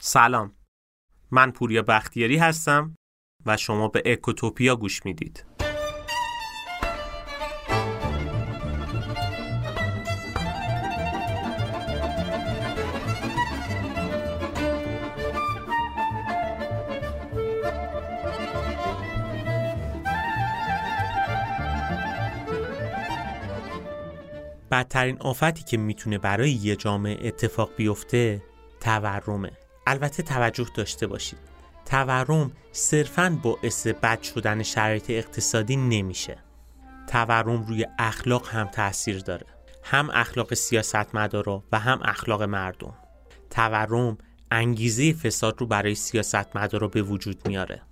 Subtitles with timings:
[0.00, 0.54] سلام.
[1.30, 2.94] من پوریا بختیاری هستم
[3.46, 5.44] و شما به اکوتوپیا گوش می‌دید.
[24.70, 28.42] بدترین آفتی که می‌تونه برای یه جامعه اتفاق بیفته
[28.80, 29.67] تورمه.
[29.88, 31.38] البته توجه داشته باشید.
[31.86, 36.38] تورم صرفاً باعث بد شدن شرایط اقتصادی نمیشه.
[37.08, 39.46] تورم روی اخلاق هم تاثیر داره.
[39.84, 42.94] هم اخلاق سیاستمدارا و هم اخلاق مردم.
[43.50, 44.18] تورم
[44.50, 47.82] انگیزه فساد رو برای سیاستمدارا به وجود میاره.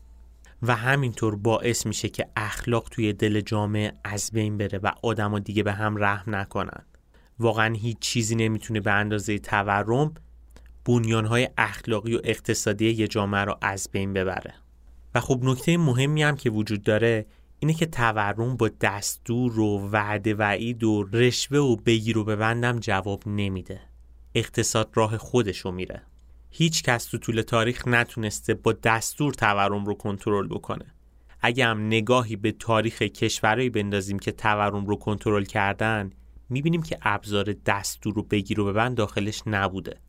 [0.63, 5.63] و همینطور باعث میشه که اخلاق توی دل جامعه از بین بره و آدما دیگه
[5.63, 6.85] به هم رحم نکنن.
[7.39, 10.15] واقعا هیچ چیزی نمی‌تونه به اندازه تورم
[10.87, 14.55] بنیانهای اخلاقی و اقتصادی یه جامعه رو از بین ببره.
[15.15, 17.27] و خب نکته مهمی هم که وجود داره
[17.59, 23.23] اینه که تورم با دستور و وعده وعید و رشوه و بگیر و ببندم جواب
[23.27, 23.81] نمیده.
[24.35, 26.03] اقتصاد راه خودشو میره.
[26.51, 30.95] هیچ کس تو طول تاریخ نتونسته با دستور تورم رو کنترل بکنه.
[31.41, 36.11] اگه هم نگاهی به تاریخ کشورهایی بندازیم که تورم رو کنترل کردن
[36.49, 40.01] می‌بینیم که ابزار دستور رو بگیر و ببند داخلش نبوده.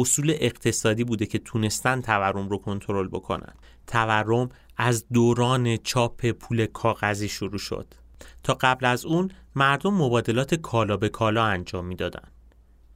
[0.00, 3.54] اصول اقتصادی بوده که تونستن تورم رو کنترل بکنن.
[3.86, 7.94] تورم از دوران چاپ پول کاغذی شروع شد.
[8.42, 12.28] تا قبل از اون مردم مبادلات کالا به کالا انجام می‌دادن.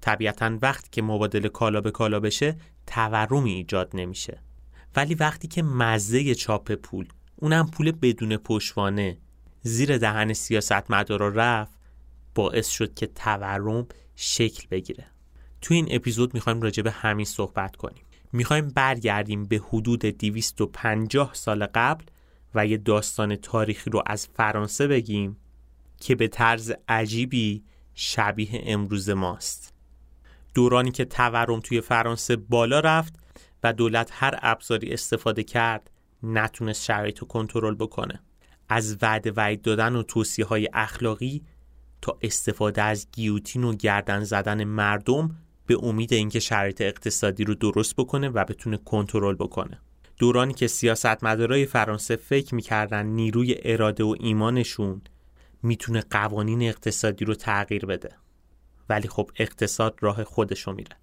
[0.01, 2.57] طبیعتا وقتی که مبادله کالا به کالا بشه
[2.87, 4.41] تورمی ایجاد نمیشه.
[4.97, 9.19] ولی وقتی که مزه چاپ پول اونم پول بدون پشوانه
[9.63, 11.79] زیر دهن سیاستمدارا رفت
[12.35, 15.07] باعث شد که تورم شکل بگیره.
[15.63, 18.05] تو این اپیزود می‌خوایم راجع به همین صحبت کنیم.
[18.33, 22.05] می‌خوایم برگردیم به حدود 250 سال قبل
[22.55, 25.37] و یه داستان تاریخی رو از فرانسه بگیم
[26.01, 27.65] که به طرز عجیبی
[27.95, 29.75] شبیه امروز ماست.
[30.55, 33.15] دورانی که تورم توی فرانسه بالا رفت
[33.63, 35.91] و دولت هر ابزاری استفاده کرد
[36.23, 38.21] نتونست شرایط رو کنترل بکنه.
[38.69, 41.43] از وعده وعید دادن و توصیه های اخلاقی
[42.03, 45.37] تا استفاده از گیوتین و گردن زدن مردم
[45.71, 49.81] به امید اینکه شرایط اقتصادی رو درست بکنه و بتونه کنترل بکنه.
[50.19, 55.03] دورانی که سیاستمدارای فرانسه فکر می‌کردن نیروی اراده و ایمانشون
[55.63, 58.11] می‌تونه قوانین اقتصادی رو تغییر بده.
[58.89, 60.97] ولی خب اقتصاد راه خودشو میره.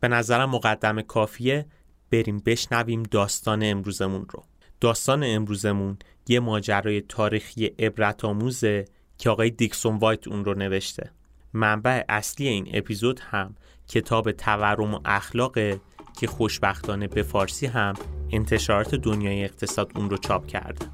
[0.00, 1.66] به نظرم مقدم کافیه
[2.10, 4.44] بریم بشنویم داستان امروزمون رو.
[4.80, 5.98] داستان امروزمون
[6.28, 8.84] یه ماجرای تاریخی عبرت آموزه
[9.18, 11.10] که آقای دیکسون وایت اون رو نوشته.
[11.52, 13.54] منبع اصلی این اپیزود هم
[13.88, 15.80] کتاب تورم و اخلاقه
[16.20, 17.94] که خوشبختانه به فارسی هم
[18.32, 20.86] انتشارات دنیای اقتصاد اون رو چاپ کرده.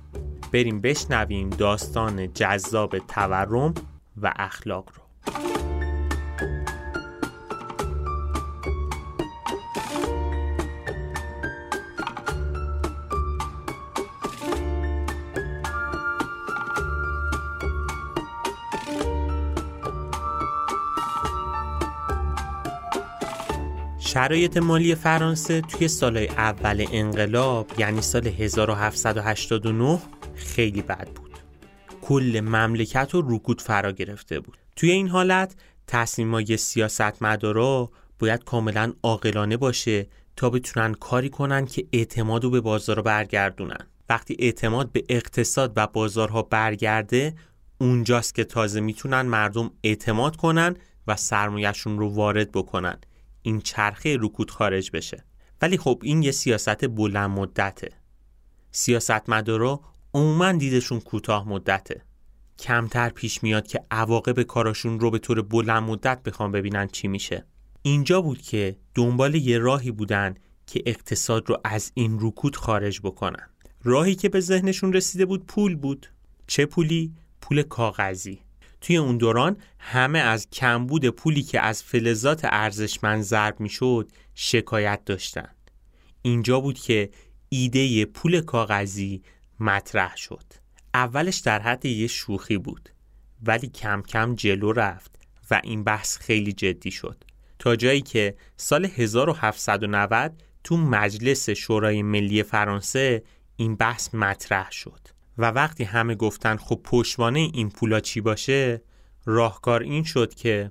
[0.53, 3.75] بریم بشنویم داستان جذاب تورم
[4.23, 5.62] و اخلاق رو.
[24.13, 29.99] شرایط مالی فرانسه توی سالهای اول انقلاب یعنی سال 1789
[30.35, 31.31] خیلی بد بود.
[32.03, 34.59] کل مملکت رو رکود فرا گرفته بود.
[34.77, 35.55] توی این حالت
[35.87, 40.07] تصمیمای سیاستمدارا باید کاملا عاقلانه باشه
[40.37, 43.87] تا بتونن کاری کنن که اعتماد رو به بازار برگردونن.
[44.09, 47.35] وقتی اعتماد به اقتصاد و بازارها برگرده
[47.79, 52.99] اونجاست که تازه می‌تونن مردم اعتماد کنن و سرمایهشون رو وارد بکنن
[53.43, 55.25] این چرخه رکود خارج بشه.
[55.63, 57.89] ولی خب این یه سیاست بلند مدته.
[58.71, 59.81] سیاستمدارا
[60.15, 62.03] عموما دیدشون کوتاه مدته.
[62.59, 67.45] کمتر پیش میاد که عواقب کاراشون رو به طور بلند مدت بخوام ببینن چی میشه.
[67.83, 70.35] اینجا بود که دنبال یه راهی بودن
[70.67, 73.49] که اقتصاد رو از این رکود خارج بکنن.
[73.85, 76.07] راهی که به ذهنشون رسیده بود پول بود.
[76.47, 78.41] چه پولی؟ پول کاغذی.
[78.83, 85.49] توی اون دوران همه از کمبود پولی که از فلزات ارزشمند ضرب می‌شد شکایت داشتن
[86.23, 87.11] اینجا بود که
[87.49, 89.23] ایده پول کاغذی
[89.61, 90.45] مطرح شد.
[90.95, 92.89] اولش در حد یه شوخی بود
[93.43, 95.19] ولی کم کم جلو رفت
[95.51, 97.25] و این بحث خیلی جدی شد.
[97.59, 103.23] تا جایی که سال 1790 تو مجلس شورای ملی فرانسه
[103.57, 105.12] این بحث مطرح شد.
[105.39, 108.83] و وقتی همه گفتن خب پشوانه این پولا چی باشه
[109.25, 110.71] راهکار این شد که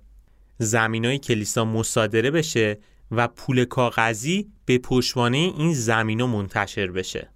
[0.58, 2.80] زمینای کلیسا مصادره بشه
[3.12, 7.30] و پول کاغذی به پشتوانه این زمین منتشر بشه.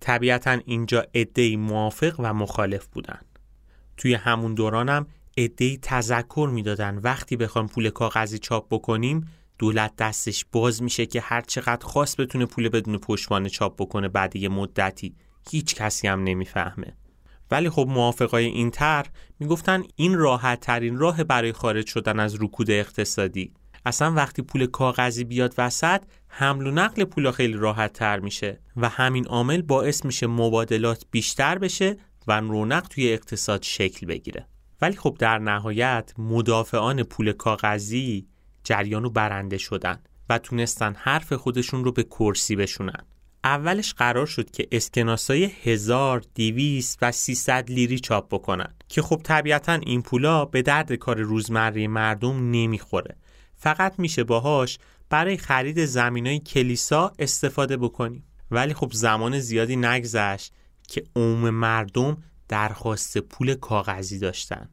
[0.00, 3.20] طبیعتا اینجا عدهای موافق و مخالف بودن.
[3.96, 5.06] توی همون دورانم
[5.38, 6.98] عدهای تذکر می‌دادن.
[6.98, 12.46] وقتی بخوام پول کاغذی چاپ بکنیم دولت دستش باز میشه که هر چقدر خواست بتونه
[12.46, 15.14] پول بدون پشتوانه چاپ بکنه بعد یه مدتی.
[15.50, 16.96] هیچ کسی هم نمی‌فهمه.
[17.50, 19.06] ولی خب موافقای این تر
[19.40, 23.52] می‌گفتن این راحت ترین راه برای خارج شدن از رکود اقتصادی.
[23.86, 28.88] اصلا وقتی پول کاغذی بیاد وسط حمل و نقل پولا خیلی راحت تر میشه و
[28.88, 31.96] همین عامل باعث میشه مبادلات بیشتر بشه
[32.26, 34.46] و رونق توی اقتصاد شکل بگیره.
[34.80, 38.26] ولی خب در نهایت مدافعان پول کاغذی
[38.64, 39.98] جریانو برنده شدن
[40.28, 43.04] و تونستن حرف خودشون رو به کرسی بشونن.
[43.46, 49.72] اولش قرار شد که اسکناسای هزار، دیویس و 300 لیری چاپ بکنن که خب طبیعتا
[49.72, 53.16] این پولا به درد کار روزمره مردم نمی‌خوره.
[53.54, 54.78] فقط میشه باهاش
[55.10, 58.24] برای خرید زمینای کلیسا استفاده بکنیم.
[58.50, 60.52] ولی خب زمان زیادی نگذشت
[60.88, 64.68] که عموم مردم درخواست پول کاغذی داشتن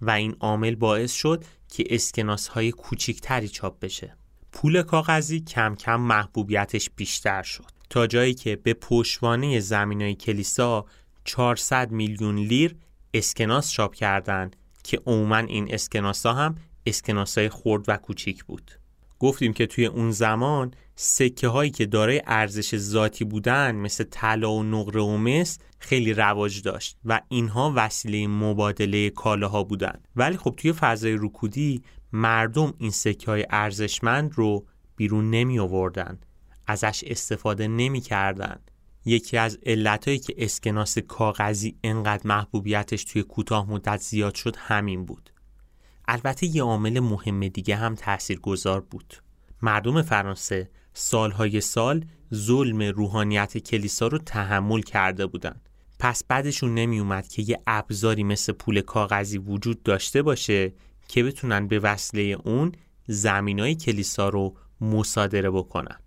[0.00, 4.16] و این عامل باعث شد که اسکناس های کوچیکتری چاپ بشه.
[4.52, 7.75] پول کاغذی کم کم محبوبیتش بیشتر شد.
[7.90, 10.86] تا جایی که به پشتوانه زمینای کلیسا
[11.24, 12.76] 400 میلیون لیر
[13.14, 16.54] اسکناس چاپ کردند که عموما این اسکناس ها هم
[16.86, 18.70] اسکناس های خرد و کوچیک بود.
[19.18, 24.62] گفتیم که توی اون زمان سکه هایی که دارای ارزش ذاتی بودن مثل طلا و
[24.62, 30.00] نقره و مس خیلی رواج داشت و اینها وسیله مبادله کالاها بودن.
[30.16, 31.82] ولی خب توی فضای رکودی
[32.12, 34.66] مردم این سکه های ارزشمند رو
[34.96, 36.18] بیرون نمی آوردن
[36.66, 38.60] ازش استفاده نمی کردن.
[39.04, 45.30] یکی از علتهایی که اسکناس کاغذی انقدر محبوبیتش توی کوتاه مدت زیاد شد همین بود
[46.08, 49.14] البته یه عامل مهم دیگه هم تأثیر گذار بود
[49.62, 52.04] مردم فرانسه سالهای سال
[52.34, 55.68] ظلم روحانیت کلیسا رو تحمل کرده بودند.
[55.98, 60.72] پس بعدشون نمی اومد که یه ابزاری مثل پول کاغذی وجود داشته باشه
[61.08, 62.72] که بتونن به وسیله اون
[63.06, 65.98] زمینای کلیسا رو مصادره بکنن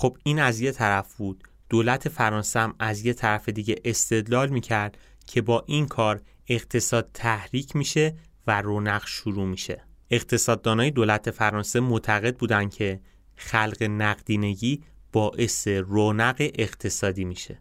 [0.00, 1.44] خب این از یه طرف بود.
[1.70, 7.76] دولت فرانسه هم از یه طرف دیگه استدلال می‌کرد که با این کار اقتصاد تحریک
[7.76, 8.14] میشه
[8.46, 9.84] و رونق شروع میشه.
[10.10, 13.00] اقتصاددانای دولت فرانسه معتقد بودن که
[13.36, 17.58] خلق نقدینگی باعث رونق اقتصادی میشه.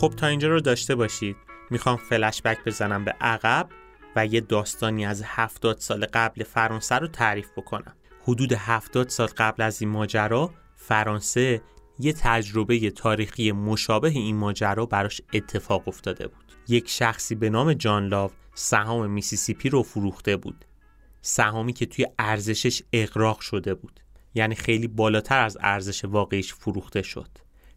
[0.00, 1.36] خب تا اینجا رو داشته باشید.
[1.70, 3.68] می‌خوام فلشبک بزنم به عقب
[4.16, 7.94] و یه داستانی از هفتاد سال قبل فرانسه رو تعریف بکنم.
[8.28, 11.62] حدود هفتاد سال قبل از این ماجرا فرانسه
[11.98, 16.44] یه تجربه تاریخی مشابه این ماجرا براش اتفاق افتاده بود.
[16.68, 20.64] یک شخصی به نام جان لاو سهام میسیسیپی رو فروخته بود.
[21.22, 24.00] سهامی که توی ارزشش اقراق شده بود.
[24.34, 27.30] یعنی خیلی بالاتر از ارزش واقعیش فروخته شد.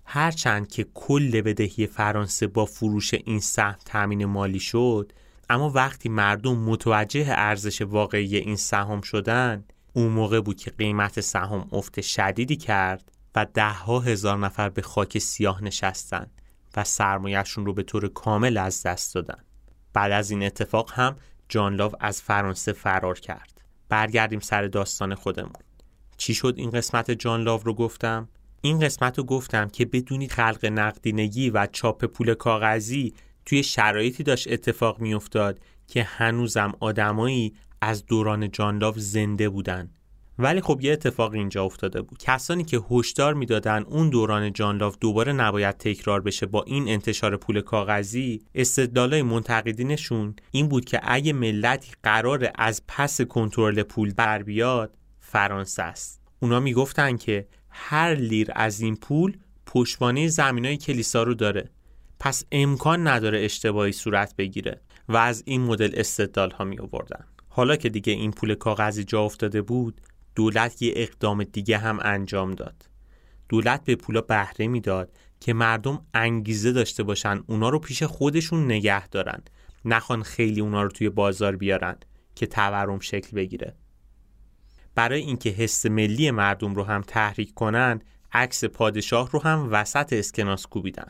[0.05, 5.11] هرچند که کل بدهی فرانسه با فروش این سهم تامین مالی شد
[5.49, 11.67] اما وقتی مردم متوجه ارزش واقعی این سهام شدن اون موقع بود که قیمت سهام
[11.71, 16.27] افت شدیدی کرد و ده ها هزار نفر به خاک سیاه نشستن
[16.77, 19.43] و سرمایهشون رو به طور کامل از دست دادن.
[19.93, 21.17] بعد از این اتفاق هم
[21.49, 23.61] جان لاو از فرانسه فرار کرد.
[23.89, 25.61] برگردیم سر داستان خودمون.
[26.17, 28.29] چی شد این قسمت جان لاو رو گفتم؟
[28.61, 33.13] این قسمت رو گفتم که بدونی خلق نقدینگی و چاپ پول کاغذی
[33.45, 39.89] توی شرایطی داشت اتفاق میافتاد که هنوزم آدمایی از دوران جان لاو زنده بودن.
[40.39, 42.17] ولی خب یه اتفاق اینجا افتاده بود.
[42.17, 47.37] کسانی که هشدار می‌دادن اون دوران جان لاو دوباره نباید تکرار بشه با این انتشار
[47.37, 54.43] پول کاغذی استدلالای منتقدینشون این بود که اگه ملتی قرار از پس کنترل پول بر
[54.43, 56.21] بیاد فرانسه است.
[56.39, 61.69] اونا می‌گفتن که هر لیر از این پول پشتوانه زمینای کلیسا رو داره.
[62.19, 67.75] پس امکان نداره اشتباهی صورت بگیره و از این مدل استدلال ها می آوردن حالا
[67.75, 70.01] که دیگه این پول کاغذی جا افتاده بود
[70.35, 72.89] دولت یه اقدام دیگه هم انجام داد.
[73.49, 79.07] دولت به پولا بهره می‌داد که مردم انگیزه داشته باشن اونا رو پیش خودشون نگه
[79.07, 79.43] دارن.
[79.85, 81.95] نخوان خیلی اونا رو توی بازار بیارن
[82.35, 83.75] که تورم شکل بگیره.
[84.95, 90.67] برای اینکه حس ملی مردم رو هم تحریک کنن عکس پادشاه رو هم وسط اسکناس
[90.67, 91.07] کوبیدن.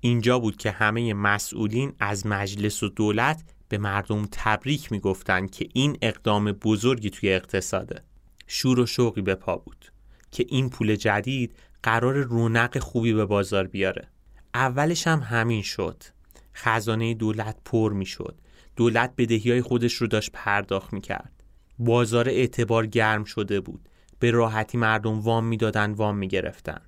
[0.00, 3.42] اینجا بود که همه مسئولین از مجلس و دولت
[3.74, 8.02] به مردم تبریک می‌گفتند که این اقدام بزرگی توی اقتصاده
[8.46, 9.92] شور و شوقی به پا بود
[10.30, 14.08] که این پول جدید قرار رونق خوبی به بازار بیاره.
[14.54, 16.02] اولش هم همین شد.
[16.54, 18.40] خزانه دولت پر می‌شد.
[18.76, 21.44] دولت بدهی های خودش رو داشت پرداخت می‌کرد.
[21.78, 23.88] بازار اعتبار گرم شده بود.
[24.18, 26.80] به راحتی مردم وام می‌دادن وام می‌گرفتن.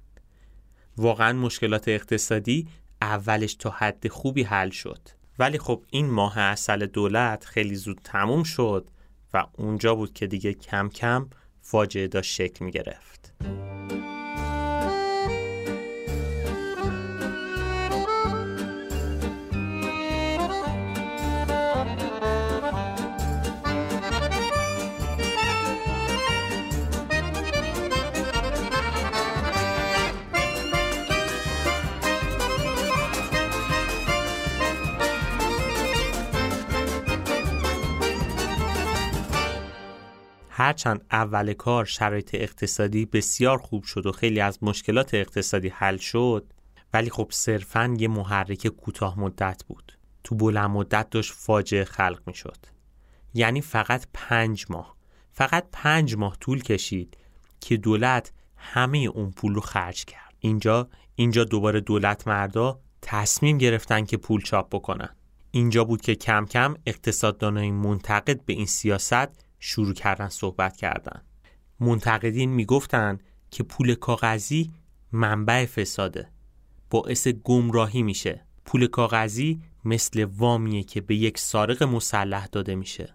[0.97, 2.69] واقعا مشکلات اقتصادی
[3.03, 5.09] اولش تا حد خوبی حل شد.
[5.39, 8.91] ولی خب این ماه اصل دولت خیلی زود تموم شد
[9.35, 11.29] و اونجا بود که دیگه کم کم
[11.61, 13.33] فاجعه داشت شکل می گرفت.
[40.67, 46.53] هرچند اول کار شرایط اقتصادی بسیار خوب شد و خیلی از مشکلات اقتصادی حل شد
[46.95, 49.99] ولی خب صرفا یه محرک کوتاه مدت بود.
[50.25, 52.57] تو بلند مدت داشت فاجعه خلق می شد
[53.35, 54.97] یعنی فقط پنج ماه.
[55.33, 57.17] فقط پنج ماه طول کشید
[57.61, 60.35] که دولت همه اون پول رو خرج کرد.
[60.39, 65.17] اینجا اینجا دوباره دولت مردا تصمیم گرفتن که پول چاپ بکنن.
[65.51, 71.23] اینجا بود که کم کم اقتصاددانای منتقد به این سیاست شروع کردن صحبت کردن.
[71.81, 73.19] منتقدین می‌گفتن
[73.51, 74.71] که پول کاغذی
[75.13, 76.29] منبع فساده.
[76.91, 78.45] باعث گمراهی میشه.
[78.65, 83.15] پول کاغذی مثل وامیه که به یک سارق مسلح داده میشه.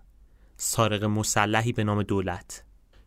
[0.57, 2.63] سارق مسلحی به نام دولت.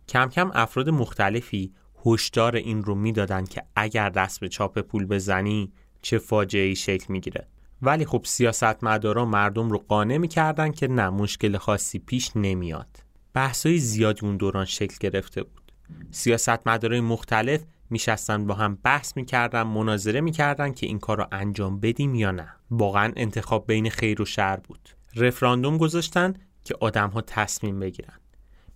[0.09, 1.73] کم کم افراد مختلفی
[2.07, 5.73] هشدار این رو می‌دادند که اگر دست به چاپ پول بزنی
[6.03, 7.49] چه فاجعه ای شکل می‌گیره.
[7.83, 13.04] ولی خب سیاستمدارا مردم رو قانع می‌کردن که نه مشکل خاصی پیش نمیاد.
[13.35, 15.73] بحثای زیادی اون دوران شکل گرفته بود
[16.11, 22.15] سیاستمدارای مختلف میشستن با هم بحث می‌کردن مناظره می‌کردن که این کار رو انجام بدیم
[22.15, 27.81] یا نه واقعا انتخاب بین خیر و شر بود رفراندوم گذاشتن که آدم ها تصمیم
[27.81, 28.19] بگیرن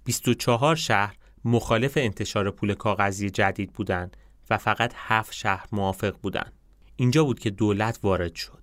[0.04, 4.16] 24 شهر مخالف انتشار پول کاغذی جدید بودند
[4.50, 6.52] و فقط 7 شهر موافق بودند.
[6.96, 8.62] اینجا بود که دولت وارد شد.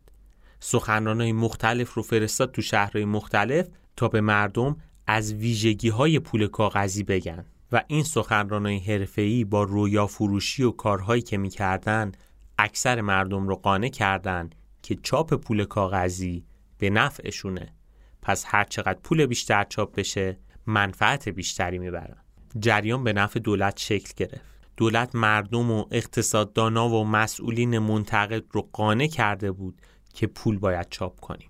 [0.60, 7.04] سخنرانای مختلف رو فرستاد تو شهرهای مختلف تا به مردم از ویژگی های پول کاغذی
[7.04, 12.12] بگن و این سخنرانای حرفه‌ای با رویا فروشی و کارهایی که می‌کردن
[12.58, 14.50] اکثر مردم رو قانع کردن
[14.82, 16.46] که چاپ پول کاغذی
[16.78, 17.74] به نفعشونه.
[18.22, 22.18] پس هر چقدر پول بیشتر چاپ بشه منفعت بیشتری می‌برن.
[22.60, 24.56] جریان به نفع دولت شکل گرفت.
[24.78, 29.82] دولت مردم و اقتصاددانا و مسئولین منتقد رو قانع کرده بود
[30.14, 31.50] که پول باید چاپ کنیم.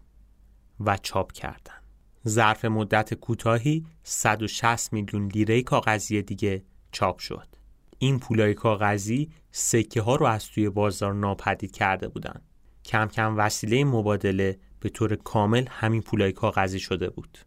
[0.79, 1.84] و چاپ کردن.
[2.27, 7.47] ظرف مدت کوتاهی 160 میلیون لیره کاغذی دیگه چاپ شد.
[7.97, 12.41] این پولای کاغذی سکه ها رو از توی بازار ناپدید کرده بودن.
[12.85, 17.37] کم کم وسیله مبادله به طور کامل همین پولای کاغذی شده بود.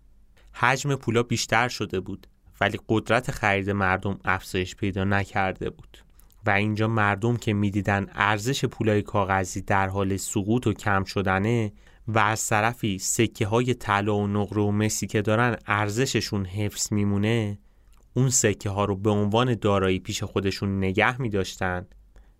[0.52, 2.26] حجم پولا بیشتر شده بود
[2.60, 5.98] ولی قدرت خرید مردم افزایش پیدا نکرده بود.
[6.46, 11.72] و اینجا مردم که می‌دیدن ارزش پولای کاغذی در حال سقوط و کم شدنه
[12.08, 17.58] و از طرفی سکه های طلا و نقره و مسی که دارن ارزششون حفظ میمونه
[18.14, 21.86] اون سکه ها رو به عنوان دارایی پیش خودشون نگه می داشتن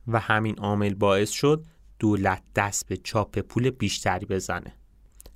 [0.06, 1.64] و همین عامل باعث شد
[1.98, 4.74] دولت دست به چاپ پول بیشتری بزنه.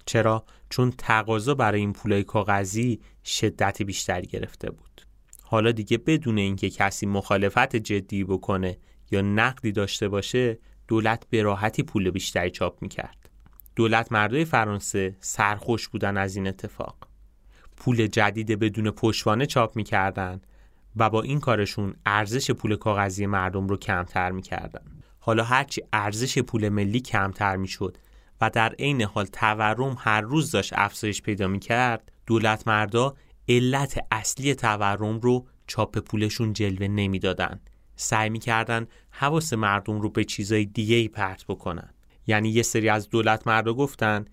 [0.06, 5.06] چرا؟ چون تقاضا برای این پولای کاغذی شدت بیشتری گرفته بود.
[5.42, 8.78] حالا دیگه بدون اینکه کسی مخالفت جدی بکنه
[9.10, 10.58] یا نقدی داشته باشه
[10.88, 13.31] دولت به راحتی پول بیشتری چاپ می‌کرد.
[13.76, 16.96] دولت مردای فرانسه سرخوش بودن از این اتفاق.
[17.76, 20.40] پول جدید بدون پشتوانه چاپ می‌کردن
[20.96, 24.82] و با این کارشون ارزش پول کاغذی مردم رو کمتر می‌کردن.
[25.20, 27.98] حالا هرچی ارزش پول ملی کمتر می‌شد
[28.40, 33.16] و در عین حال تورم هر روز داشت افزایش پیدا می‌کرد دولت مردا
[33.48, 37.60] علت اصلی تورم رو چاپ پولشون جلوه نمی‌دادن.
[37.96, 41.90] سعی می‌کردن حواس مردم رو به چیزای دیگه ای پرت بکنن.
[42.26, 44.24] یعنی یه سری از دولت مردا گفتن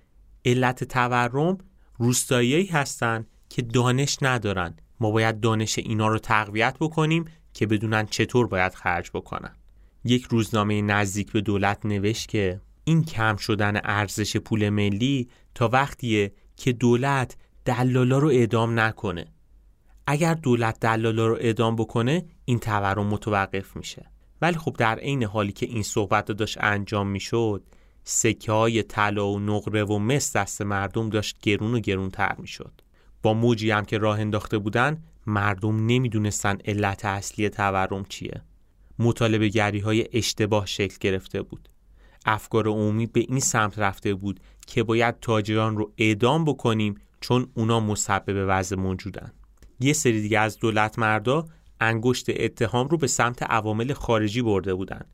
[0.46, 1.58] علت تورم
[1.98, 4.76] روستایی هستن که دانش ندارن.
[5.00, 9.56] ما باید دانش اینا رو تقویت بکنیم که بدونن چطور باید خرج بکنن.
[10.04, 16.32] یک روزنامه نزدیک به دولت نوشت که این کم شدن ارزش پول ملی تا وقتیه
[16.56, 19.26] که دولت دلالا رو اعدام نکنه.
[20.08, 24.12] اگر دولت دلالا رو اعدام بکنه این تورم متوقف میشه.
[24.42, 27.64] ولی خب در عین حالی که این صحبت رو داشت انجام می‌شد
[28.12, 32.82] سکه های طلا و نقره و مس دست مردم داشت گرون و می شد.
[33.22, 38.42] با موجی هم که راه انداخته بودن مردم نمی‌دونستن علت اصلی تورم چیه.
[39.00, 41.70] مطالبه گری های اشتباه شکل گرفته بود.
[42.26, 47.80] افکار عمومی به این سمت رفته بود که باید تاجران رو اعدام بکنیم چون اونا
[47.80, 49.32] مسبب وضع موجودن.
[49.80, 51.46] یه سری دیگه از دولت مردا
[51.80, 55.06] انگشت اتهام رو به سمت عوامل خارجی برده بودن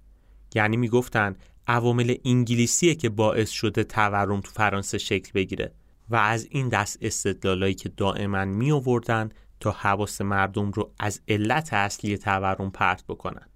[0.56, 1.36] یعنی می‌گفتن
[1.68, 5.72] عوامل انگلیسیه که باعث شده تورم تو فرانسه شکل بگیره
[6.10, 9.30] و از این دست استدلالایی که دائما می آوردن
[9.60, 13.50] تا حواس مردم رو از علت اصلی تورم پرت بکنن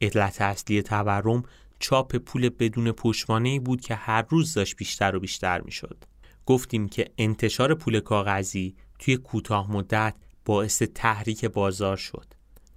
[0.00, 1.42] علت اصلی تورم
[1.78, 6.04] چاپ پول بدون پشتوانه بود که هر روز داشت بیشتر و بیشتر می‌شد.
[6.46, 12.26] گفتیم که انتشار پول کاغذی توی کوتاه مدت باعث تحریک بازار شد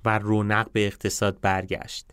[0.05, 2.11] و رونق به اقتصاد برگشت.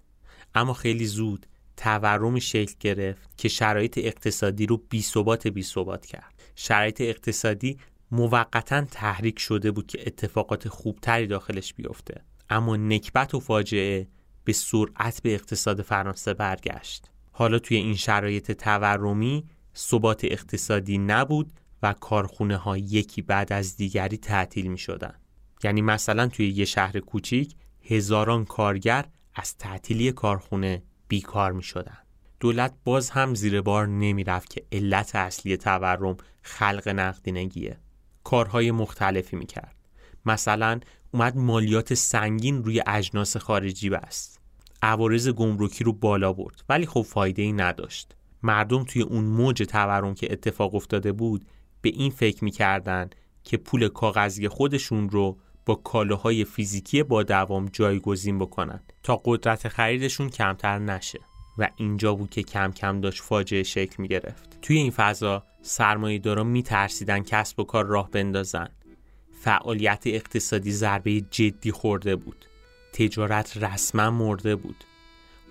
[0.54, 6.42] اما خیلی زود تورمی شکل گرفت که شرایط اقتصادی رو بی ثبات بی ثبات کرد.
[6.56, 7.78] شرایط اقتصادی
[8.10, 12.24] موقتا تحریک شده بود که اتفاقات خوبتری داخلش بیفته.
[12.50, 14.08] اما نکبت و فاجعه
[14.44, 17.10] به سرعت به اقتصاد فرانسه برگشت.
[17.32, 19.44] حالا توی این شرایط تورمی
[19.76, 21.52] ثبات اقتصادی نبود
[21.82, 25.14] و کارخونه ها یکی بعد از دیگری تعطیل می شدن.
[25.64, 31.98] یعنی مثلا توی یه شهر کوچیک هزاران کارگر از تعطیلی کارخونه بیکار می شدن.
[32.40, 37.76] دولت باز هم زیر بار نمی رفت که علت اصلی تورم خلق نقدینگیه.
[38.24, 39.76] کارهای مختلفی می کرد.
[40.26, 44.40] مثلا اومد مالیات سنگین روی اجناس خارجی بست.
[44.82, 48.16] عوارض گمرکی رو بالا برد ولی خب فایده ای نداشت.
[48.42, 51.46] مردم توی اون موج تورم که اتفاق افتاده بود
[51.82, 53.10] به این فکر می‌کردن
[53.44, 60.28] که پول کاغذی خودشون رو با کالاهای فیزیکی با دوام جایگزین بکنن تا قدرت خریدشون
[60.28, 61.20] کمتر نشه
[61.58, 64.58] و اینجا بود که کم کم داشت فاجعه شکل می گرفت.
[64.62, 68.68] توی این فضا سرمایه دارا می ترسیدن کسب و کار راه بندازن.
[69.40, 72.46] فعالیت اقتصادی ضربه جدی خورده بود.
[72.92, 74.84] تجارت رسما مرده بود.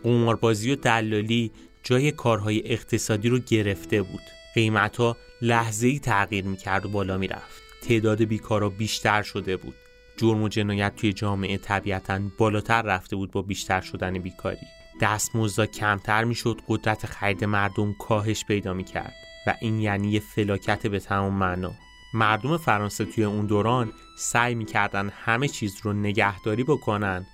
[0.04, 1.52] قماربازی و دلالی
[1.84, 4.22] جای کارهای اقتصادی رو گرفته بود.
[4.56, 7.62] قیمت ها لحظه ای تغییر می کرد و بالا می رفت.
[7.82, 9.76] تعداد بیکارا بیشتر شده بود.
[10.18, 14.68] جرم و جنایت توی جامعه طبیعتا بالاتر رفته بود با بیشتر شدن بیکاری.
[15.02, 19.14] دستمزدا کمتر می‌شد قدرت خرید مردم کاهش پیدا می کرد
[19.48, 21.72] و این یعنی فلاکت به تمام معنا.
[22.14, 27.26] مردم فرانسه توی اون دوران سعی می‌کردن همه چیز رو نگهداری بکنن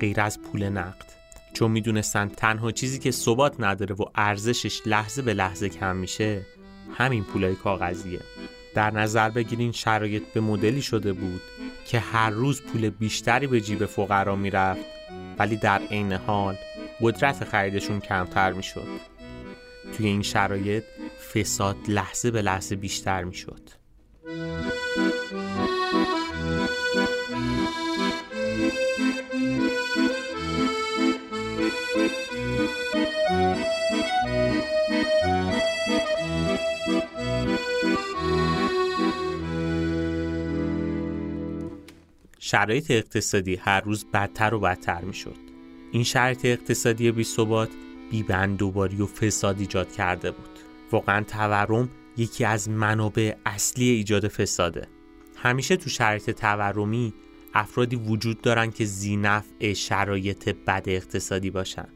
[0.00, 1.06] غیر از پول نقد.
[1.52, 6.46] چون می‌دونستن تنها چیزی که ثبات نداره و ارزشش لحظه به لحظه کم میشه
[6.94, 8.20] همین پولای کاغذیه.
[8.74, 11.40] در نظر بگیرین شرایط به مدلی شده بود
[11.86, 14.84] که هر روز پول بیشتری به جیب فقرا می‌رفت
[15.38, 16.56] ولی در عین حال
[17.00, 18.88] قدرت خریدشون کمتر می‌شد.
[19.96, 20.84] توی این شرایط
[21.34, 23.70] فساد لحظه به لحظه بیشتر می‌شد.
[42.50, 45.36] شرایط اقتصادی هر روز بدتر و بدتر می شد.
[45.92, 47.68] این شرایط اقتصادی بی ثبات
[48.10, 50.58] بی بندوباری و فساد ایجاد کرده بود.
[50.92, 54.88] واقعا تورم یکی از منابع اصلی ایجاد فساده.
[55.36, 57.14] همیشه تو شرایط تورمی
[57.54, 61.88] افرادی وجود دارن که زینفع شرایط بد اقتصادی باشن.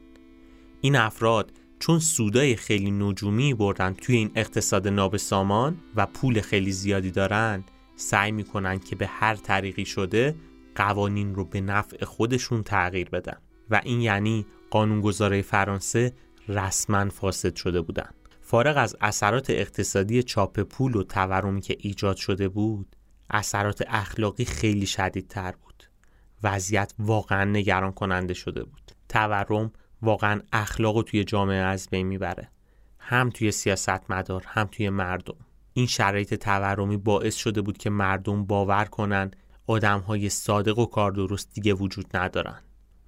[0.81, 7.11] این افراد چون سودای خیلی نجومی بردن توی این اقتصاد نابسامان و پول خیلی زیادی
[7.11, 7.65] دارن
[8.03, 10.35] سعی می‌کنن که به هر طریقی شده
[10.75, 13.37] قوانین رو به نفع خودشون تغییر بدن.
[13.71, 16.13] و این یعنی قانونگذارای فرانسه
[16.49, 18.11] رسما فاسد شده بودن.
[18.41, 22.97] فارغ از اثرات اقتصادی چاپ پول و تورمی که ایجاد شده بود
[23.31, 25.85] اثرات اخلاقی خیلی شدیدتر بود.
[26.43, 28.93] وضعیت واقعا نگران کننده شده بود.
[29.09, 32.51] تورم واقعا اخلاق رو توی جامعه از بین می‌بره.
[32.99, 35.37] هم توی سیاست مدار هم توی مردم.
[35.75, 39.31] این شرایط تورمی باعث شده بود که مردم باور کنن
[39.67, 42.61] آدم های صادق و کار درست دیگه وجود ندارن.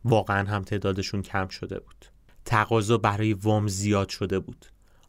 [0.05, 2.05] واقعا هم تعدادشون کم شده بود.
[2.45, 4.67] تقاضا برای وام زیاد شده بود.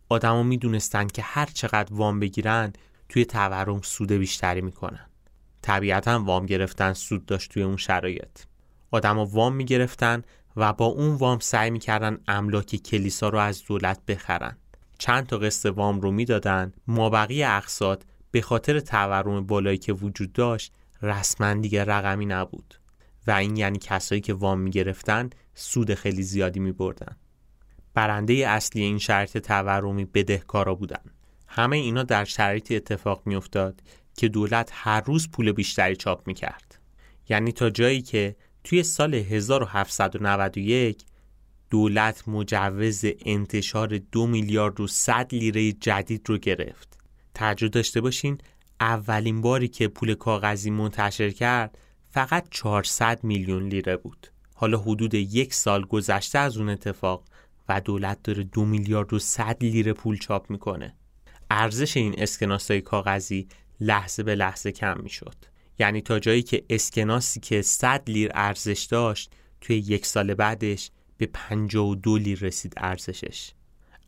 [0.10, 2.74] آدما می‌دونستند که هر چقدر وام بگیرن
[3.10, 5.10] توی تورم سود بیشتری می‌کنن.
[5.62, 8.40] طبیعتا وام گرفتن سود داشت توی اون شرایط.
[8.92, 10.24] آدما وام می‌گرفتن
[10.56, 14.58] و با اون وام سعی می‌کردن املاک کلیسا رو از دولت بخرن.
[14.98, 16.74] چند تا قسط وام رو می‌دادن.
[16.88, 22.76] مابقی اقساط به خاطر تورم بالایی که وجود داشت رسما دیگه رقمی نبود.
[23.28, 27.16] و این یعنی کسایی که وام می‌گرفتن سود خیلی زیادی میبردن.
[27.94, 31.04] برنده اصلی این شرط تورمی بدهکارا بودن.
[31.48, 33.82] همه اینا در شرایطی اتفاق میافتاد
[34.18, 36.80] که دولت هر روز پول بیشتری چاپ می‌کرد.
[37.30, 41.06] یعنی تا جایی که توی سال 1791
[41.70, 46.98] دولت مجوز انتشار دو میلیارد و صد لیره جدید رو گرفت.
[47.34, 48.38] توجه داشته باشین
[48.80, 51.78] اولین باری که پول کاغذی منتشر کرد
[52.12, 54.28] فقط 400 میلیون لیره بود.
[54.54, 57.24] حالا حدود یک سال گذشته از اون اتفاق
[57.70, 60.96] و دولت داره دو میلیارد و صد لیره پول چاپ می‌کنه.
[61.52, 63.48] ارزش این اسکناس های کاغذی
[63.80, 65.36] لحظه به لحظه کم می‌شد.
[65.80, 71.26] یعنی تا جایی که اسکناسی که 100 لیر ارزش داشت توی یک سال بعدش به
[71.34, 73.52] 52 لیر رسید ارزشش.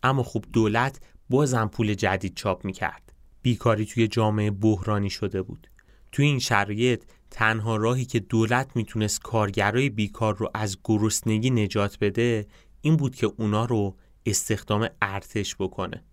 [0.03, 3.13] اما خوب دولت بازم پول جدید چاپ می‌کرد.
[3.41, 5.67] بیکاری توی جامعه بحرانی شده بود.
[6.11, 12.47] توی این شرایط تنها راهی که دولت می‌تونست کارگرای بیکار رو از گرسنگی نجات بده
[12.81, 16.03] این بود که اونا رو استخدام ارتش بکنه.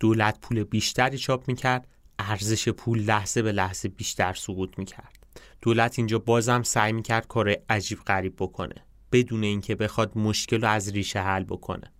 [0.00, 1.88] دولت پول بیشتری چاپ می‌کرد
[2.18, 5.26] ارزش پول لحظه به لحظه بیشتر سقوط می‌کرد.
[5.62, 8.74] دولت اینجا بازم سعی می‌کرد کار عجیب غریب بکنه.
[9.14, 11.92] بدون اینکه بخواد مشکل رو از ریشه حل بکنه.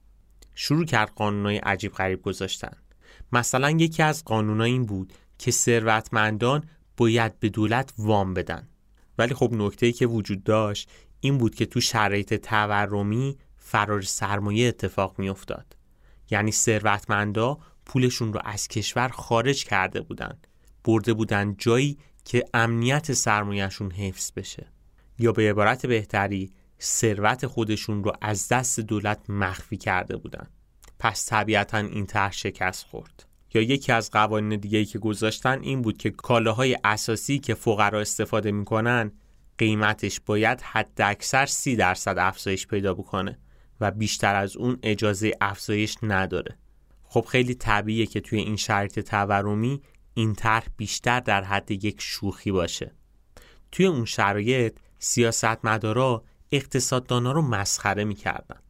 [0.54, 2.76] شروع کرد قانونای عجیب غریب گذاشتن.
[3.32, 6.64] مثلا یکی از قانونای این بود که ثروتمندان
[6.96, 8.68] باید به دولت وام بدن.
[9.18, 15.18] ولی خب نکته که وجود داشت این بود که تو شرایط تورمی فرار سرمایه اتفاق
[15.18, 15.76] می افتاد.
[16.30, 20.38] یعنی ثروتمندا پولشون رو از کشور خارج کرده بودن.
[20.84, 24.66] برده بودن جایی که امنیت سرمایهشون حفظ بشه.
[25.18, 26.52] یا به عبارت بهتری
[26.84, 30.46] ثروت خودشون رو از دست دولت مخفی کرده بودن.
[30.98, 33.26] پس طبیعتا این طرح شکست خورد.
[33.54, 38.52] یا یکی از قوانین دیگه که گذاشتن این بود که کالاهای اساسی که فقرا استفاده
[38.52, 39.12] می‌کنن
[39.58, 43.38] قیمتش باید حد اکثر سی درصد افزایش پیدا بکنه
[43.80, 46.58] و بیشتر از اون اجازه افزایش نداره.
[47.02, 49.82] خب خیلی طبیعیه که توی این شرایط تورمی
[50.14, 52.92] این طرح بیشتر در حد یک شوخی باشه.
[53.72, 58.60] توی اون شرایط سیاستمدارا اقتصاددانا رو مسخره می‌کردن.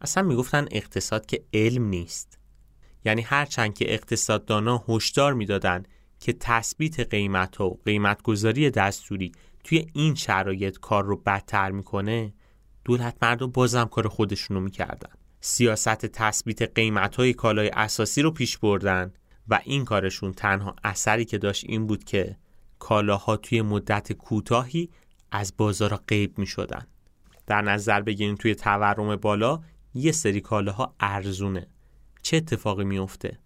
[0.00, 2.38] اصلا می‌گفتن اقتصاد که علم نیست.
[3.04, 5.82] یعنی هرچند که اقتصاددانا هشدار می‌دادن
[6.20, 9.32] که تثبیت قیمت و قیمتگذاری دستوری
[9.64, 12.34] توی این شرایط کار رو بدتر می‌کنه
[12.84, 15.10] دولت مردم بازم کار خودشونو می‌کردن.
[15.40, 19.12] سیاست تثبیت قیمت های کالای اساسی رو پیش بردن
[19.48, 22.36] و این کارشون تنها اثری که داشت این بود که
[22.78, 24.90] کالاها توی مدت کوتاهی
[25.32, 26.86] از بازار غیب می شدن.
[27.46, 29.60] در نظر بگیریم توی تورم بالا
[29.94, 31.66] یه سری کالاها ارزونه.
[32.22, 33.38] چه اتفاقی میفته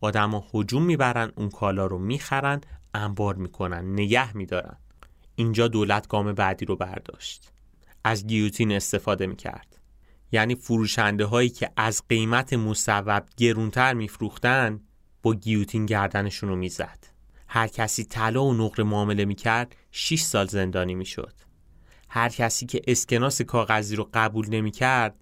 [0.00, 2.60] آدما هجوم می‌برن اون کالا رو می‌خرن
[2.94, 4.76] انبار می‌کنن نگه میدارن.
[5.34, 7.52] اینجا دولت گام بعدی رو برداشت.
[8.04, 9.78] از گیوتین استفاده می‌کرد.
[10.32, 14.80] یعنی فروشنده هایی که از قیمت مصوب گرونتر میفروختن
[15.22, 16.98] با گیوتین گردنشون رو می‌زد.
[17.48, 21.32] هر کسی طلا و نقره معامله می‌کرد 6 سال زندانی می‌شد.
[22.08, 25.14] هر کسی که اسکناس کاغذی رو قبول نمی‌کرد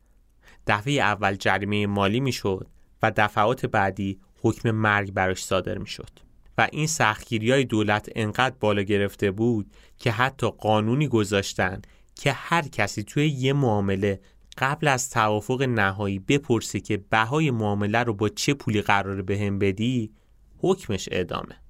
[0.66, 2.68] دفعه اول جریمه مالی می‌شد
[3.02, 6.10] و دفعات بعدی حکم مرگ براش صادر می‌شد.
[6.58, 11.82] و این سختگیری های دولت انقدر بالا گرفته بود که حتی قانونی گذاشتن
[12.14, 14.20] که هر کسی توی یه معامله
[14.58, 20.12] قبل از توافق نهایی بپرسه که بهای معامله رو با چه پولی قراره بهم بدی
[20.58, 21.63] حکمش اعدامه.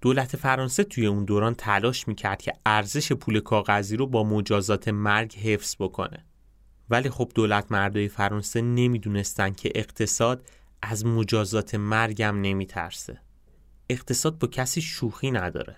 [0.00, 5.34] دولت فرانسه توی اون دوران تلاش می‌کرد که ارزش پول کاغذی رو با مجازات مرگ
[5.34, 6.24] حفظ بکنه.
[6.90, 10.46] ولی خب دولت مردای فرانسه نمی‌دونستن که اقتصاد
[10.82, 13.20] از مجازات مرگم نمیترسه.
[13.90, 15.76] اقتصاد با کسی شوخی نداره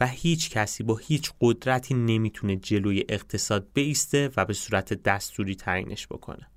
[0.00, 6.06] و هیچ کسی با هیچ قدرتی نمی‌تونه جلوی اقتصاد بیسته و به صورت دستوری تعیینش
[6.06, 6.48] بکنه.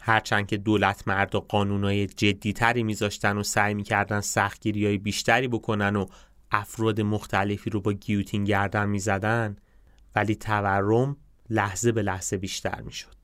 [0.00, 5.96] هرچند که دولت مرد و قانونای جدیتری میذاشتن و سعی می‌کردن سختگیری های بیشتری بکنن
[5.96, 6.06] و
[6.50, 9.56] افراد مختلفی رو با گیوتین گردن می‌زدن
[10.14, 11.16] ولی تورم
[11.50, 13.16] لحظه به لحظه بیشتر می‌شد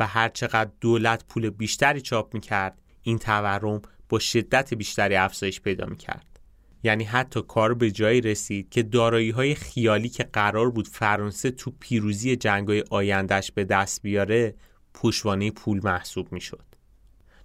[0.00, 6.40] و هرچقدر دولت پول بیشتری چاپ می‌کرد این تورم با شدت بیشتری افزایش پیدا می‌کرد
[6.82, 11.72] یعنی حتی کار به جایی رسید که دارایی های خیالی که قرار بود فرانسه تو
[11.80, 14.54] پیروزی جنگای آیندهش به دست بیاره
[14.94, 16.64] پشوانه پول محسوب می‌شد.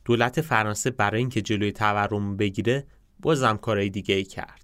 [0.06, 2.88] دولت فرانسه برای اینکه جلوی تورم بگیره
[3.20, 4.63] بازم کارهای دیگه ای کرد.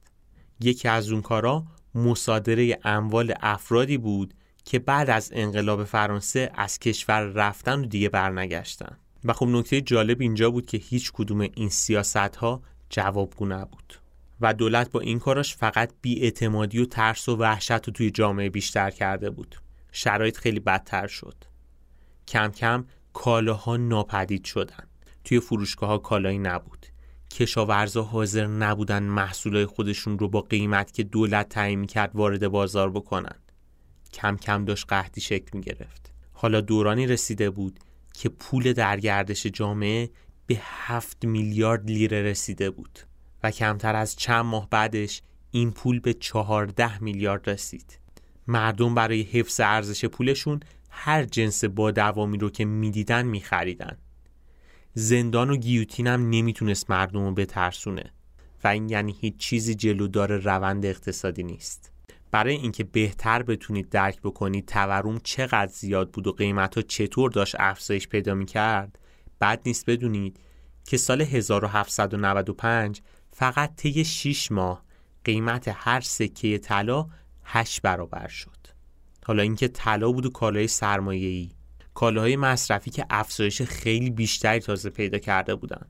[0.59, 4.33] یکی از اون کارا مصادره اموال افرادی بود
[4.65, 8.97] که بعد از انقلاب فرانسه از کشور رفتن و دیگه برنگشتن.
[9.25, 13.93] و خب نکته جالب اینجا بود که هیچ کدوم این سیاست ها جوابگو نبود.
[14.41, 18.91] و دولت با این کاراش فقط بیاعتمادی و ترس و وحشت رو توی جامعه بیشتر
[18.91, 19.55] کرده بود
[19.91, 21.35] شرایط خیلی بدتر شد
[22.27, 24.83] کم کم کالاها ناپدید شدن
[25.23, 26.85] توی فروشگاه ها کالایی نبود
[27.31, 33.35] کشاورزا حاضر نبودن محصولای خودشون رو با قیمت که دولت تعیین کرد وارد بازار بکنن.
[34.13, 37.79] کم کم داشت قحطی شکل می گرفت حالا دورانی رسیده بود
[38.13, 40.09] که پول در گردش جامعه
[40.47, 42.99] به هفت میلیارد لیره رسیده بود
[43.43, 47.99] و کمتر از چند ماه بعدش این پول به چهارده میلیارد رسید.
[48.47, 53.97] مردم برای حفظ ارزش پولشون هر جنس با دوامی رو که می‌دیدن میخریدن.
[54.93, 58.13] زندان و گیوتین هم نمی‌تونست مردم رو بترسونه
[58.63, 61.91] و این یعنی هیچ چیزی جلودار روند اقتصادی نیست.
[62.31, 67.55] برای اینکه بهتر بتونید درک بکنید تورم چقدر زیاد بود و قیمت ها چطور داشت
[67.59, 68.99] افزایش پیدا می‌کرد
[69.41, 70.39] بد نیست بدونید
[70.85, 74.83] که سال 1795 فقط طی 6 ماه
[75.23, 77.07] قیمت هر سکه طلا
[77.43, 78.57] 8 برابر شد.
[79.25, 81.51] حالا اینکه طلا بود و کالای سرمایه‌ای.
[81.99, 85.85] کالاهای مصرفی که افزایش خیلی بیشتری تازه پیدا کرده بودن.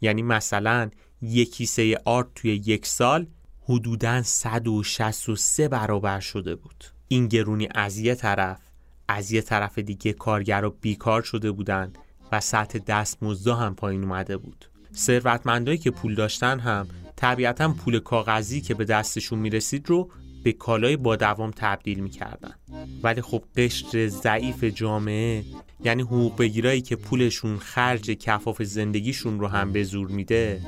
[0.00, 0.90] یعنی مثلا
[1.22, 3.26] یک کیسه آرد توی یک سال
[3.62, 6.84] حدوداً 163 برابر شده بود.
[7.08, 8.60] این گرونی از یه طرف
[9.08, 11.98] از یه طرف دیگه کارگر بیکار شده بودند
[12.32, 14.64] و سطح دستمزدا هم پایین اومده بود.
[14.94, 20.10] ثروتمندایی که پول داشتن هم طبیعتا پول کاغذی که به دستشون می‌رسید رو
[20.48, 22.54] به کالای با دوام تبدیل می‌کردن.
[23.02, 25.44] ولی خب قشر ضعیف جامعه
[25.84, 30.60] یعنی حقوق بگیرایی که پولشون خرج کفاف زندگیشون رو هم به زور میده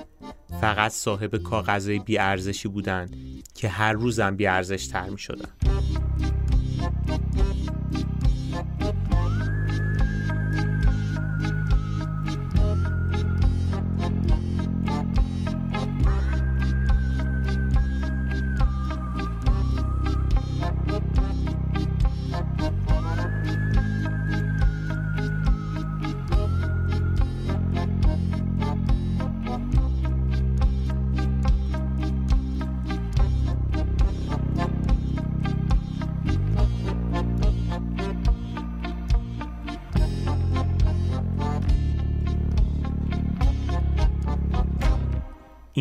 [0.61, 3.11] فقط صاحب کاغذهای بیارزشی بودن
[3.55, 5.49] که هر روزم بیارزش تر می‌شدن.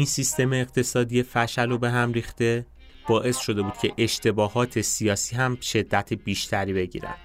[0.10, 2.66] سیستم اقتصادی فشل و به هم ریخته
[3.08, 7.16] باعث شده بود که اشتباهات سیاسی هم شدت بیشتری بگیرن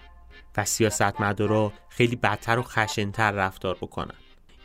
[0.57, 4.14] و سیاستمدارا خیلی بدتر و خشنتر رفتار بکنن.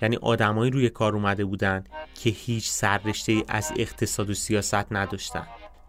[0.02, 1.84] یعنی آدمایی روی کار اومده بودن
[2.16, 5.48] که هیچ سررشته ای از اقتصاد و سیاست نداشتن.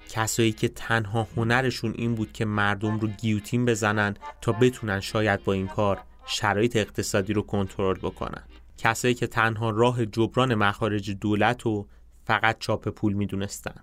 [0.09, 5.53] کسایی که تنها هنرشون این بود که مردم رو گیوتین بزنن تا بتونن شاید با
[5.53, 8.43] این کار شرایط اقتصادی رو کنترل بکنن.
[8.79, 11.87] کسایی که تنها راه جبران مخارج دولت و
[12.31, 13.75] فقط چاپ پول می‌دونستن.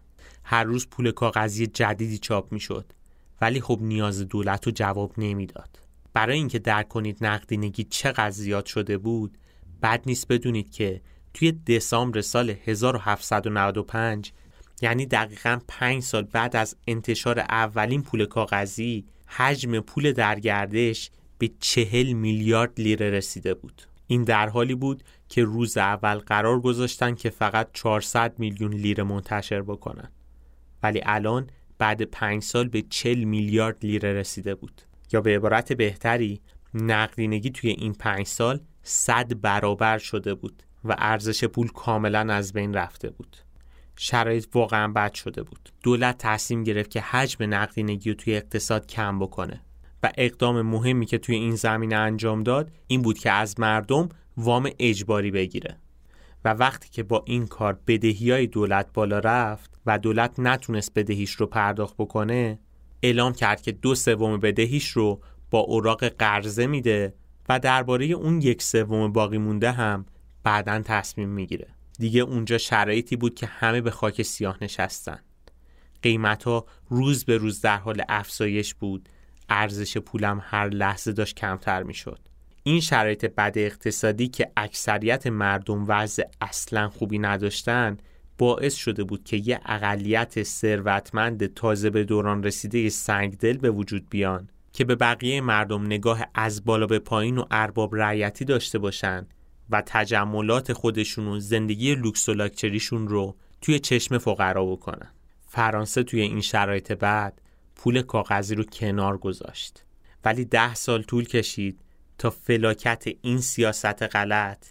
[0.44, 2.86] هر روز پول کاغذی جدیدی چاپ می‌شد.
[3.42, 5.80] ولی خب نیاز دولت رو جواب نمی‌داد.
[6.14, 9.38] برای اینکه درک کنید نقدینگی چقدر زیاد شده بود
[9.82, 11.02] بد نیست بدونید که
[11.34, 14.32] توی دسامبر سال 1795
[14.82, 21.50] یعنی دقیقا 5 سال بعد از انتشار اولین پول کاغذی حجم پول در گردش به
[21.60, 23.82] چهل میلیارد لیره رسیده بود.
[24.08, 29.62] این در حالی بود که روز اول قرار گذاشتن که فقط 400 میلیون لیره منتشر
[29.62, 30.12] بکنن.
[30.84, 34.82] ولی الان بعد پنج سال به 40 میلیارد لیره رسیده بود.
[35.12, 36.42] یا به عبارت بهتری
[36.74, 42.74] نقدینگی توی این پنج سال صد برابر شده بود و ارزش پول کاملا از بین
[42.74, 43.38] رفته بود.
[43.98, 45.70] شرایط واقعا بد شده بود.
[45.84, 49.62] دولت تصمیم گرفت که حجم نقدینگی رو توی اقتصاد کم بکنه.
[50.18, 55.32] اقدام مهمی که توی این زمینه انجام داد این بود که از مردم وام اجباری
[55.32, 55.78] بگیره.
[56.46, 61.32] و وقتی که با این کار بدهی های دولت بالا رفت و دولت نتونست بدهیش
[61.32, 62.60] رو پرداخت بکنه
[63.04, 67.14] اعلام کرد که دو سوم بدهیش رو با اوراق قرضه میده
[67.50, 70.06] و درباره اون یک سوم باقی مونده هم
[70.44, 71.68] بعدا تصمیم می‌گیره.
[72.00, 75.20] دیگه اونجا شرایطی بود که همه به خاک سیاه نشستن.
[76.02, 79.10] قیمت ها روز به روز در حال افزایش بود
[79.50, 82.20] ارزش پولم هر لحظه داشت کمتر می‌شد.
[82.64, 87.98] این شرایط بد اقتصادی که اکثریت مردم وضع اصلا خوبی نداشتن
[88.38, 94.50] باعث شده بود که یه اقلیت ثروتمند تازه به دوران رسیده سنگدل به وجود بیان
[94.74, 99.28] که به بقیه مردم نگاه از بالا به پایین و ارباب رعیتی داشته باشن
[99.70, 105.12] و تجملات خودشون و زندگی لوکس و لاکچریشون رو توی چشم فقرا بکنن.
[105.48, 107.42] فرانسه توی این شرایط بعد
[107.78, 109.84] پول کاغذی رو کنار گذاشت.
[110.26, 111.82] ولی ده سال طول کشید
[112.18, 114.66] تا فلاکت این سیاست غلط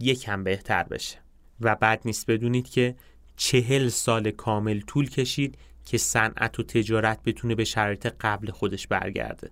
[0.00, 1.18] یکم بهتر بشه.
[1.60, 2.96] و بعد نیست بدونید که
[3.36, 9.50] چهل سال کامل طول کشید که صنعت و تجارت بتونه به شرایط قبل خودش برگرده.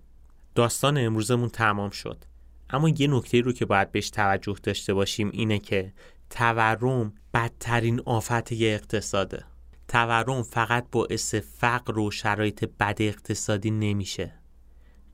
[0.54, 2.24] داستان امروزمون تمام شد.
[2.70, 5.92] اما یه نکته رو که باید بهش توجه داشته باشیم اینه که
[6.30, 9.44] تورم بدترین آفت یه اقتصاده.
[9.92, 14.34] تورم فقط باعث فقر و شرایط بد اقتصادی نمیشه.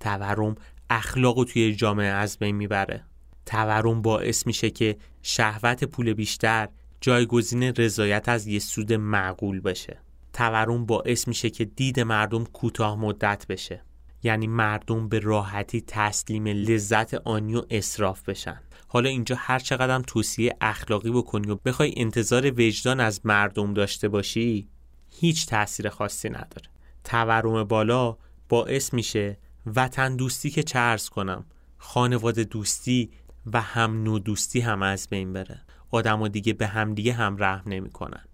[0.01, 0.55] تورم
[0.91, 3.05] اخلاق توی جامعه از بین می‌بره.
[3.47, 6.69] تورم باعث میشه که شهوت پول بیشتر
[7.01, 10.01] جایگزین رضایت از یه سود معقول بشه
[10.33, 13.85] تورم باعث میشه که دید مردم کوتاه مدت بشه.
[14.29, 18.61] یعنی مردم به راحتی تسلیم لذت آنی و اصراف بشن.
[18.89, 24.69] حالا اینجا هر چقدر توصیه اخلاقی بکنی و بخوای انتظار وجدان از مردم داشته باشی
[25.11, 26.69] هیچ تاثیر خاصی نداره.
[27.05, 28.17] تورم بالا
[28.49, 31.45] باعث میشه وطن دوستی که چرز کنم
[31.79, 33.11] خانواده دوستی
[33.53, 35.61] و هم نو دوستی هم از بین بره.
[35.91, 38.25] آدم و دیگه به همدیگه هم رحم نمی‌کنن.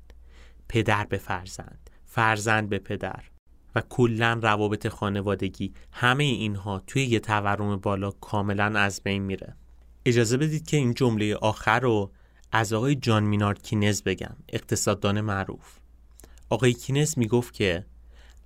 [0.68, 3.33] پدر به فرزند فرزند به پدر.
[3.74, 9.56] و کلا روابط خانوادگی همه اینها توی یه تورم بالا کاملا از بین میره.
[10.04, 12.10] اجازه بدید که این جمله آخر رو
[12.52, 15.78] از آقای جان مینارد کینز بگم اقتصاددان معروف.
[16.50, 17.84] آقای کینز می‌گفت که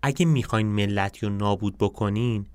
[0.03, 2.47] اگه می‌خواین ملتی رو نابود بکنین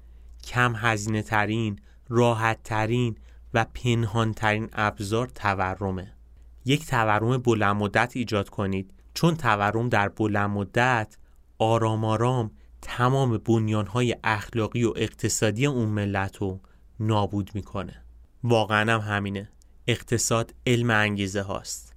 [0.44, 3.18] کم هزینه ترین راحت ترین
[3.54, 6.14] و پنهان ترین ابزار تورمه.
[6.66, 8.94] یک تورم بلند مدت ایجاد کنید.
[9.14, 11.18] چون تورم در بلند مدت
[11.58, 12.52] آرام آرام
[12.86, 16.62] تمام بنیانهای اخلاقی و اقتصادی اون ملت رو
[17.00, 18.04] نابود می‌کنه.
[18.44, 19.50] واقعا هم همینه.
[19.88, 21.94] اقتصاد علم انگیزه هاست.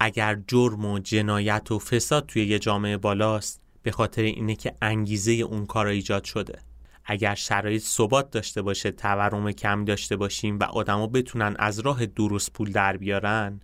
[0.00, 5.32] اگر جرم و جنایت و فساد توی یه جامعه بالاست به خاطر اینه که انگیزه
[5.32, 6.58] اون کار ایجاد شده.
[7.04, 12.52] اگر شرایط ثبات داشته باشه تورم کم داشته باشیم و آدما بتونن از راه درست
[12.52, 13.60] پول در بیارن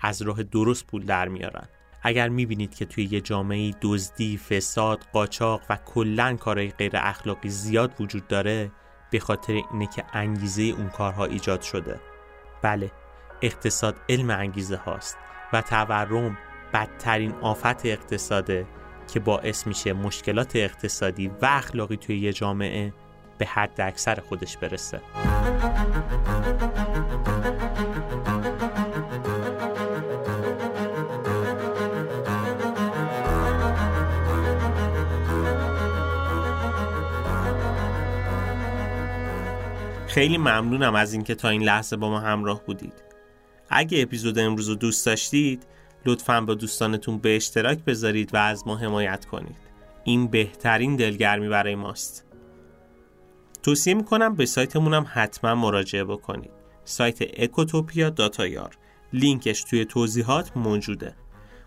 [0.00, 1.68] از راه درست پول در میارن.
[2.04, 8.00] اگر می‌بینید که توی یه جامعه دزدی، فساد، قاچاق و کلا کارهای غیر اخلاقی زیاد
[8.00, 8.70] وجود داره
[9.10, 12.00] به خاطر اینه که انگیزه اون کارها ایجاد شده.
[12.62, 12.90] بله
[13.42, 15.16] اقتصاد علم انگیزه هاست
[15.52, 16.38] و تورم
[16.72, 18.66] بدترین آفت اقتصاده
[19.12, 22.92] که باعث میشه مشکلات اقتصادی و اخلاقی توی یه جامعه
[23.38, 25.00] به حد اکثر خودش برسه.
[40.14, 42.92] خیلی ممنونم از اینکه تا این لحظه با ما همراه بودید.
[43.68, 45.66] اگه اپیزود امروز رو دوست داشتید
[46.06, 49.56] لطفا با دوستانتون به اشتراک بذارید و از ما حمایت کنید.
[50.04, 52.24] این بهترین دلگرمی برای ماست.
[53.62, 56.50] توصیه می‌کنم به سایتمون هم حتما مراجعه بکنید.
[56.84, 58.78] سایت اکوتوپیا داتایار
[59.12, 61.14] لینکش توی توضیحات موجوده.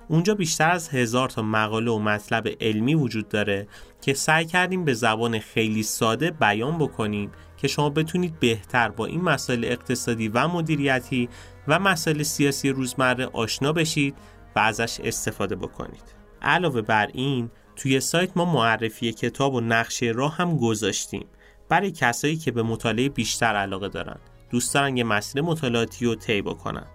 [0.09, 3.67] اونجا بیشتر از هزار تا مقاله و مطلب علمی وجود داره
[4.01, 9.21] که سعی کردیم به زبان خیلی ساده بیان بکنیم که شما بتونید بهتر با این
[9.21, 11.29] مسائل اقتصادی و مدیریتی
[11.67, 14.15] و مسائل سیاسی روزمره آشنا بشید
[14.55, 16.03] و ازش استفاده بکنید.
[16.41, 21.25] علاوه بر این توی سایت ما معرفی کتاب و نقشه راه هم گذاشتیم
[21.69, 24.17] برای کسایی که به مطالعه بیشتر علاقه دارن.
[24.49, 26.87] دوست دارن یه مسیر مطالعاتی رو طی بکنن.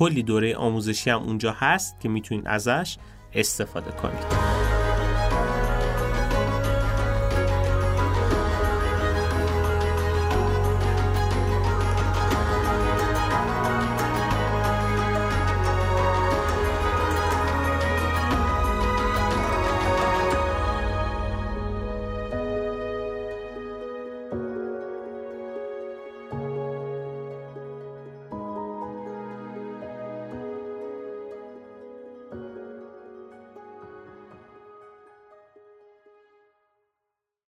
[0.00, 2.96] کلی دوره آموزشی هم اونجا هست که می‌تونید ازش
[3.34, 4.69] استفاده کنید.